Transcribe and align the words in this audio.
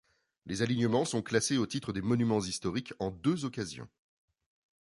Les 0.47 0.63
alignement 0.63 1.05
sont 1.05 1.21
classés 1.21 1.57
au 1.59 1.67
titre 1.67 1.93
des 1.93 2.01
monuments 2.01 2.39
historiques 2.41 2.91
en 2.97 3.11
deux 3.11 3.45
occasions. 3.45 3.87